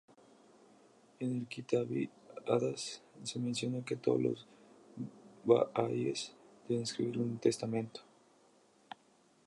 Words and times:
En 1.19 1.33
el 1.37 1.47
Kitáb-i-Aqdas 1.47 3.03
se 3.21 3.37
menciona 3.37 3.85
que 3.85 3.95
todos 3.95 4.19
los 4.19 4.47
bahaíes 5.45 6.35
deben 6.67 6.81
escribir 6.81 7.19
un 7.19 7.37
testamento. 7.37 8.01